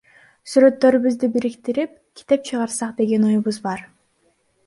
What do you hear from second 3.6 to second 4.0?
бар.